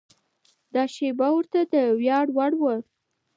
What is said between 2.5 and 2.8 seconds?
وه.